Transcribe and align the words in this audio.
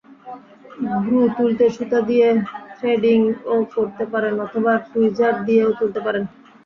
ভ্রু 1.03 1.19
তুলতে 1.35 1.65
সুতা 1.75 1.99
দিয়ে 2.09 2.27
থ্রেডিংও 2.75 3.33
করতে 3.73 4.03
পারেন 4.11 4.35
অথবা 4.45 4.71
টুইজার 4.87 5.33
দিয়েও 5.45 5.69
তুলতে 5.79 5.99
পারেন। 6.05 6.23